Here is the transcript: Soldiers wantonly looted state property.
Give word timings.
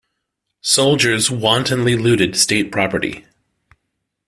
Soldiers 0.63 1.29
wantonly 1.29 1.95
looted 1.95 2.35
state 2.35 2.71
property. 2.71 3.23